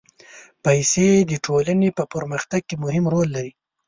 پېسې 0.63 1.07
د 1.29 1.31
ټولنې 1.45 1.89
په 1.97 2.03
پرمختګ 2.13 2.61
کې 2.69 2.75
مهم 2.83 3.03
رول 3.13 3.29
لري. 3.35 3.51